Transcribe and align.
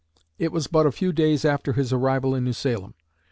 It 0.39 0.51
was 0.51 0.65
but 0.65 0.87
a 0.87 0.91
few 0.91 1.13
days 1.13 1.45
after 1.45 1.73
his 1.73 1.93
arrival 1.93 2.33
in 2.33 2.43
New 2.43 2.53
Salem. 2.53 2.95